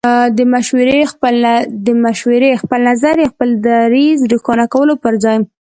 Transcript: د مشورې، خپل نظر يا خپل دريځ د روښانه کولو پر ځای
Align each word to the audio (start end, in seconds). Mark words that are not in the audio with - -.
د 1.87 1.93
مشورې، 2.05 2.51
خپل 2.63 2.75
نظر 2.89 3.15
يا 3.23 3.27
خپل 3.33 3.49
دريځ 3.67 4.17
د 4.23 4.29
روښانه 4.33 4.65
کولو 4.73 4.93
پر 5.03 5.13
ځای 5.23 5.37